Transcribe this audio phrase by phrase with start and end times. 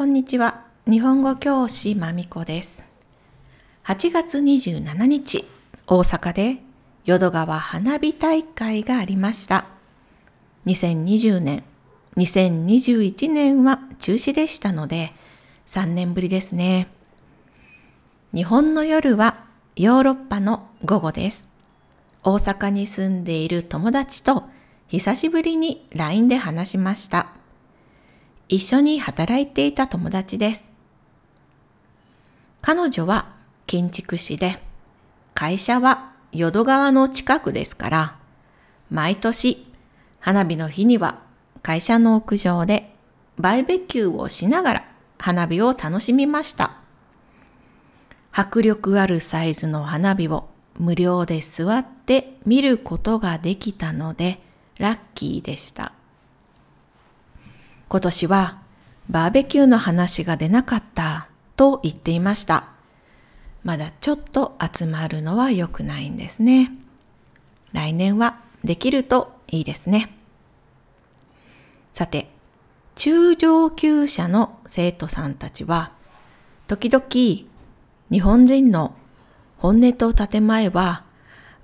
[0.00, 0.64] こんにちは。
[0.88, 2.84] 日本語教師まみこです。
[3.84, 5.44] 8月27日、
[5.86, 6.56] 大阪で
[7.04, 9.66] 淀川花火大会がありました。
[10.64, 11.64] 2020年、
[12.16, 15.12] 2021年は中止でしたので、
[15.66, 16.88] 3年ぶりですね。
[18.34, 19.44] 日本の夜は
[19.76, 21.50] ヨーロッパの午後です。
[22.24, 24.44] 大阪に住んでいる友達と
[24.88, 27.39] 久しぶりに LINE で話しました。
[28.50, 30.72] 一緒に働いていた友達です。
[32.60, 33.26] 彼女は
[33.68, 34.58] 建築士で、
[35.34, 38.16] 会社は淀川の近くですから、
[38.90, 39.72] 毎年
[40.18, 41.20] 花火の日には
[41.62, 42.92] 会社の屋上で
[43.38, 44.84] バイベキューをしながら
[45.16, 46.72] 花火を楽しみました。
[48.32, 54.40] 迫力あるサイズの花火を無料で座って見ることができたので
[54.80, 55.92] ラッキーでした。
[57.90, 58.62] 今年は
[59.08, 62.68] バーベキューの話が出なかったと言っていました。
[63.64, 66.70] まだちょっと集まるのは良くないんですね。
[67.72, 70.16] 来年はできるといいですね。
[71.92, 72.30] さて、
[72.94, 75.90] 中上級者の生徒さんたちは、
[76.68, 78.94] 時々日本人の
[79.58, 81.02] 本音と建前は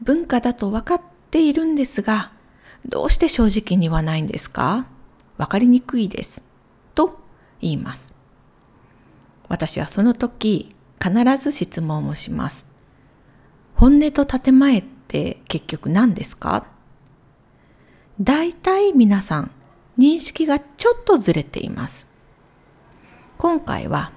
[0.00, 2.32] 文化だと分かっているんですが、
[2.86, 4.86] どうして正直に言わないんですか？
[5.36, 6.44] わかりにくいです。
[6.94, 7.18] と
[7.60, 8.14] 言います。
[9.48, 12.66] 私はその時必ず質問をします。
[13.74, 16.66] 本音と建前って結局何ですか？
[18.20, 19.50] 大体皆さん
[19.98, 22.08] 認識がちょっとずれています。
[23.36, 24.12] 今回は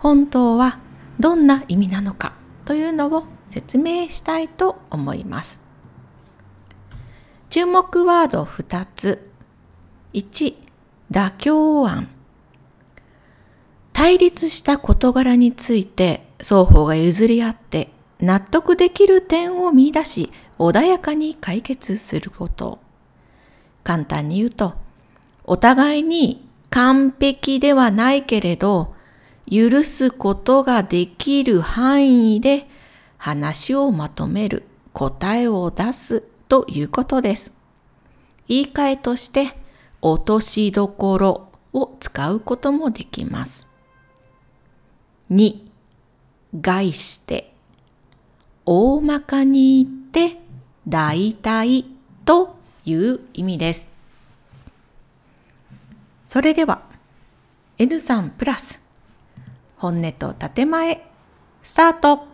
[0.00, 0.80] 本当は
[1.20, 2.34] どんな意味なのか？
[2.64, 5.64] というのを説明したいと思います。
[7.48, 9.30] 注目ワード2つ。
[10.16, 10.54] 1、
[11.12, 12.08] 妥協案。
[13.92, 22.78] 対立した事柄について双方が譲り合って納得できる点を見出し穏やかに解決すること。
[23.84, 24.72] 簡単に言うと、
[25.44, 28.94] お互いに完璧ではないけれど、
[29.52, 32.66] 許すことができる範囲で
[33.18, 34.62] 話をまとめる、
[34.94, 37.52] 答えを出すということです。
[38.48, 39.65] 言い換えとして、
[40.02, 43.68] 落としどころを使うこともできます。
[45.30, 45.60] 2、
[46.60, 47.52] 概して、
[48.64, 50.40] 大まかに言って、
[50.86, 51.84] 大体
[52.24, 53.88] という意味です。
[56.28, 56.82] それでは、
[57.78, 58.84] N3 プラス、
[59.76, 61.06] 本音と建前、
[61.62, 62.26] スタート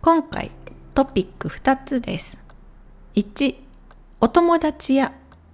[0.00, 0.50] 今回
[0.94, 2.42] トピック2つです。
[3.14, 3.54] 1、
[4.20, 5.12] お友達や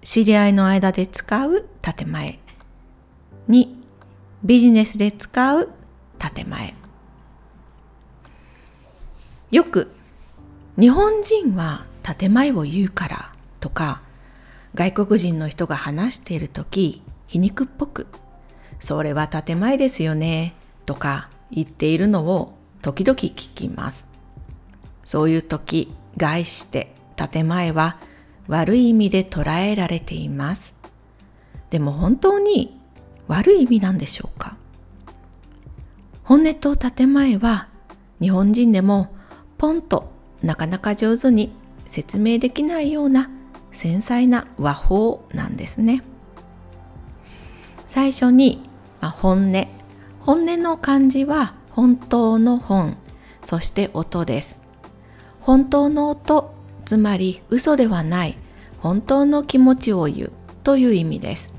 [0.09, 2.39] 知り合いの間で使う建前。
[3.51, 3.69] 2、
[4.43, 5.71] ビジネスで使う
[6.19, 6.75] 建前。
[9.51, 9.93] よく、
[10.81, 14.01] 日本人は建前を言うからとか、
[14.75, 18.07] 外国人の人が話しているとき、皮肉っぽく、
[18.81, 20.55] それは建前ですよね、
[20.87, 24.09] とか言っているのを時々聞きます。
[25.05, 27.99] そういう時、概して建前は
[28.48, 30.75] 悪い意味で捉えられています。
[31.70, 32.81] でも本当に
[33.28, 34.56] 悪い意味なんでしょうか？
[36.25, 37.69] 本音と建前は
[38.20, 39.14] 日本人でも
[39.59, 40.10] ポンと
[40.42, 41.53] なかなか上手に
[41.88, 43.31] 説明できないような
[43.72, 46.03] 繊細な和法なんですね。
[47.86, 48.69] 最初に、
[49.00, 49.66] まあ、本音。
[50.20, 52.97] 本音の漢字は本当の本、
[53.44, 54.62] そして音です。
[55.41, 56.54] 本当の音、
[56.88, 58.38] つまり嘘ではない
[58.78, 60.32] 本当の気持ちを言う
[60.65, 61.54] という意味です。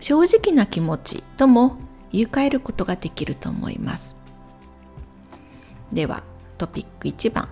[0.00, 1.76] 正直な気持ちとも
[2.10, 4.16] 言い換えることができると思います。
[5.92, 6.24] では
[6.58, 7.48] トピック1番。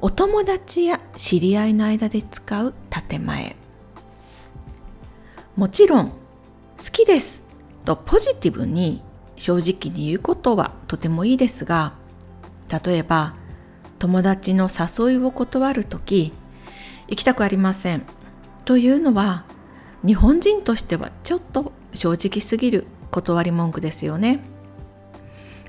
[0.00, 3.54] お友達や知り合いの間で使う建前。
[5.56, 6.14] もちろん好
[6.90, 7.50] きです
[7.84, 9.02] とポジティブに
[9.36, 11.92] 正直に言うことはとてもいいですが、
[12.82, 13.34] 例えば
[14.04, 16.34] 友達の誘いを断るとき、
[17.08, 18.02] 行きたくありません
[18.66, 19.46] というのは
[20.06, 24.40] 日本人としてはちょっと正直すぎる断り文句ですよね。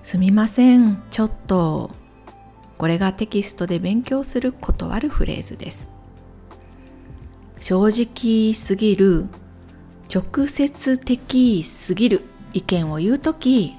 [0.03, 1.91] すみません、ちょっと。
[2.77, 5.89] これがテキストで勉強する断るフレーズです。
[7.61, 9.27] 正直すぎる、
[10.13, 12.21] 直接的すぎる
[12.51, 13.75] 意見を言うとき、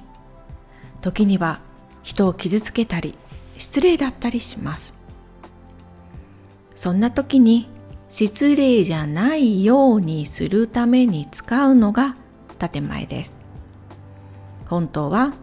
[1.01, 1.59] 時には
[2.01, 3.13] 人を傷つけたり
[3.57, 4.97] 失礼だったりします。
[6.75, 7.69] そんな時に
[8.09, 12.15] 失礼じゃないようにするために使うのが
[12.59, 13.41] 建前です。
[14.65, 15.33] 本当は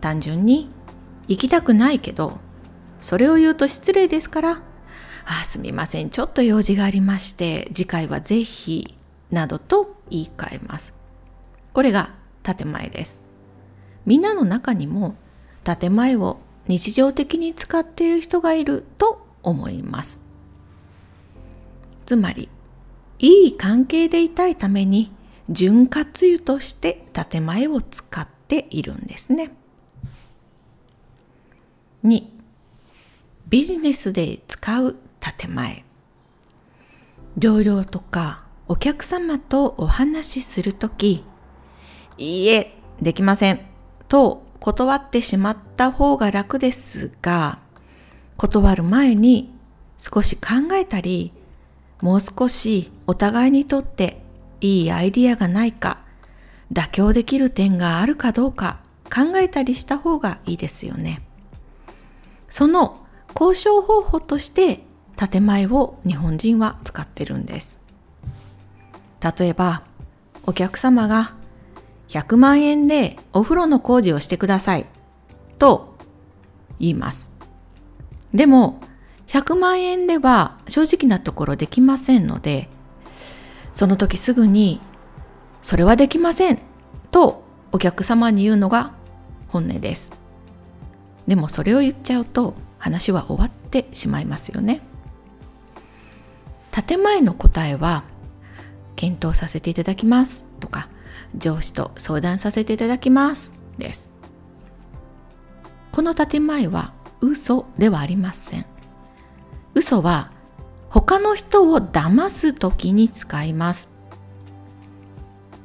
[0.00, 0.70] 単純に
[1.28, 2.38] 行きたくないけど、
[3.00, 4.62] それを言うと失礼ですから、
[5.24, 8.96] あすみません、ちょっと用事がありまして、次回はぜひ、
[9.30, 10.94] などと言い換えます。
[11.72, 12.10] これが
[12.42, 13.22] 建前です。
[14.04, 15.14] みんなの中にも
[15.64, 16.38] 建前を
[16.68, 20.20] 日常的に使っている人がいると思います。
[22.06, 22.48] つまり、
[23.18, 25.12] いい関係でいたいために
[25.48, 29.52] 潤滑油として建前を使っているんですね。
[32.04, 32.24] 2
[33.48, 35.84] ビジネスで使う建前
[37.38, 41.24] 同僚とかお客様とお話しするとき
[42.18, 43.60] いいえできません
[44.08, 47.58] と断ってしまった方が楽ですが
[48.36, 49.52] 断る前に
[49.98, 51.32] 少し考えたり
[52.00, 54.22] もう少しお互いにとって
[54.60, 55.98] いいアイディアがないか
[56.72, 58.78] 妥協できる点があるかどうか
[59.12, 61.22] 考えたりした方がいいですよね。
[62.48, 63.04] その
[63.34, 64.84] 交渉方法として
[65.16, 67.80] 建前を日本人は使ってるんです。
[69.20, 69.82] 例えば、
[70.46, 71.34] お客様が
[72.12, 74.84] 100万円でお風呂の工事をしてください
[75.58, 75.96] と
[76.78, 77.30] 言います。
[78.34, 78.80] でも、
[79.28, 82.68] 100万円では正直なところできませんので、
[83.72, 84.78] その時すぐに、
[85.62, 86.58] それはできません
[87.10, 88.92] とお客様に言うのが
[89.48, 90.12] 本音です。
[91.26, 94.82] でもそれを言っちゃうと話は終わってしまいますよね。
[96.72, 98.04] 建前の答えは
[98.96, 100.88] 検討させていただきますとか
[101.36, 104.12] 上司と相談させていただきますです。
[105.92, 108.66] この建前は嘘ではありません。
[109.74, 110.30] 嘘は
[110.88, 113.90] 他の人を騙す時に使います。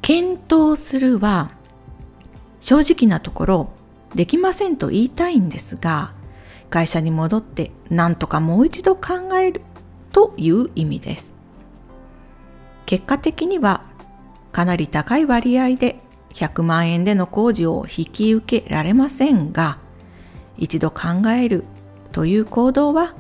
[0.02, 1.52] 検討するは
[2.60, 3.70] 正直なところ
[4.16, 6.14] できませんと言いたいんですが、
[6.70, 9.62] 会社に戻って何とかもう一度考える
[10.12, 11.34] という意味です。
[12.86, 13.84] 結果的には
[14.58, 16.00] かなり高い割合で
[16.34, 19.78] 100万円での工事を引き受けられませんが、
[20.58, 21.64] 一度考える
[22.12, 23.14] という行動は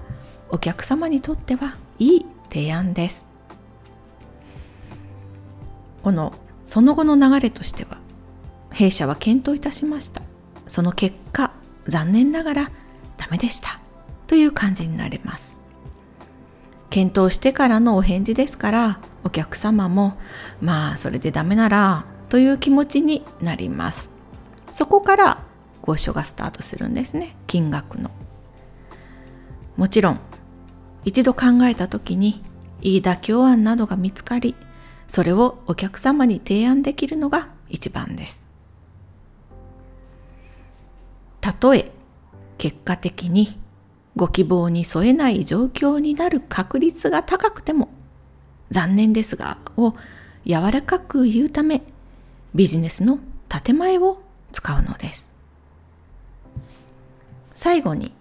[0.50, 3.28] お客様にとってはいい提案です。
[6.02, 6.34] この
[6.66, 8.00] その後の流れとしては、
[8.72, 10.24] 弊社は検討いたしました。
[10.66, 11.52] その結果、
[11.86, 12.72] 残念ながら
[13.18, 13.80] ダメでした
[14.26, 15.56] という感じになります。
[16.90, 20.18] 検討してからのお返事ですから、お客様も、
[20.62, 24.10] まあそれでダメならという気持ちになります。
[24.72, 25.44] そこから
[25.86, 28.10] 交渉がスタートするんですね、金額の。
[29.76, 30.20] もちろん、
[31.04, 32.42] 一度考えた時に
[32.82, 34.56] いい妥協案などが見つかり、
[35.10, 38.54] それをお客様に提案できるのが一番です。
[41.42, 41.92] たとえ
[42.58, 43.60] 結果的に
[44.16, 47.90] ご希望に添えない状況になる確率が高くても
[48.70, 49.96] 残念ですがを
[50.46, 51.82] 柔らかく言うため
[52.56, 53.20] ビジネスの
[53.50, 54.22] 建前を
[54.52, 55.30] 使うのです
[57.56, 58.12] 最後に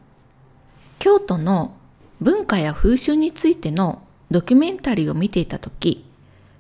[0.99, 1.75] 京都の
[2.21, 6.05] 文化や風習についてのドキュメンタリーを見ていた時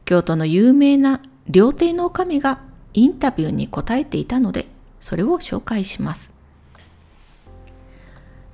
[0.05, 2.61] 京都の有名な料亭の女将が
[2.93, 4.67] インタビューに答えていたので
[5.01, 6.35] それを紹介します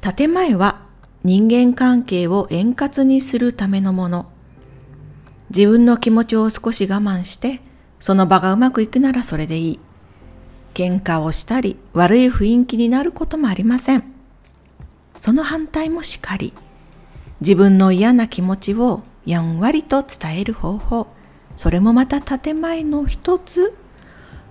[0.01, 0.83] 建前は
[1.25, 4.32] 人間関係を円滑にするためのもの。
[5.55, 7.61] 自分の気持ちを少し我慢して、
[8.01, 9.81] その場がうまくいくならそれでいい。
[10.73, 14.03] 喧嘩をしたり、悪い雰囲気になることもありません。
[15.19, 16.55] その反対もしかり、
[17.43, 21.09] 自分の嫌な気持ちをやんわりと伝える方法、
[21.59, 23.77] それもまた建前の一つ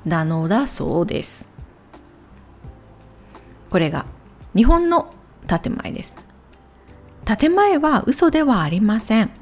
[0.06, 1.58] なのだそうです。
[3.72, 4.06] これが
[4.56, 5.16] 日本の
[5.48, 6.16] 建前です。
[7.26, 9.41] 建前は嘘ではありません。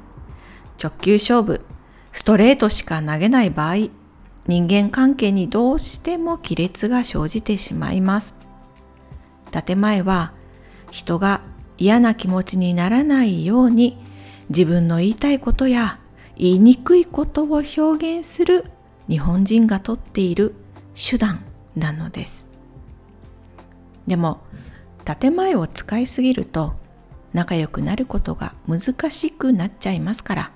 [0.82, 1.60] 直球勝負、
[2.10, 3.90] ストレートしか投げない場合、
[4.46, 8.40] 人間関係にどうしても亀裂が生じてしまいます。
[9.50, 10.32] 建前は
[10.90, 11.42] 人が
[11.76, 13.98] 嫌な気持ちにならないように
[14.48, 15.98] 自分の言いたいことや
[16.36, 18.64] 言いにくいことを表現する
[19.08, 20.54] 日本人がとっている
[20.94, 21.44] 手段
[21.76, 22.50] なのです。
[24.06, 24.40] でも
[25.04, 26.72] 建前を使いすぎると
[27.32, 30.50] 仲良くなることが難しくなっちゃいますから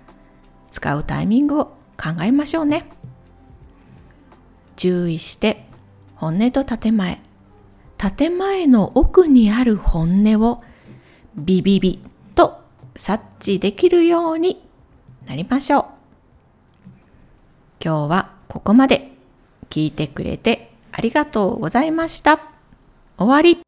[0.74, 1.66] 使うタイミングを
[1.96, 2.88] 考えましょうね
[4.74, 5.66] 注意して
[6.16, 7.20] 本音と建前
[7.96, 10.64] 建前の奥にある本音を
[11.36, 12.00] ビビビ
[12.34, 12.60] と
[12.96, 14.68] 察知できるように
[15.28, 15.84] なりましょう
[17.80, 19.12] 今日はここまで
[19.70, 22.40] 聞いてくれてありがとうございました。
[23.16, 23.63] 終わり。